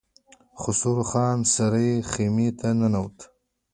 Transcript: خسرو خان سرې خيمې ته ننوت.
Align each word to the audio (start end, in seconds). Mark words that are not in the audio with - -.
خسرو 0.61 1.03
خان 1.11 1.37
سرې 1.53 1.89
خيمې 2.11 2.49
ته 2.59 2.67
ننوت. 2.79 3.17